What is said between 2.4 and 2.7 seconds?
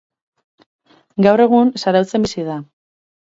da.